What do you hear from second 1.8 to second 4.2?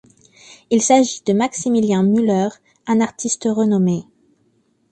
Müller, un artiste renommé.